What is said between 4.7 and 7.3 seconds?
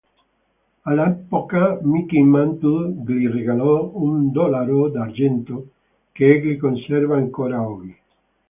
d'argento, che egli conserva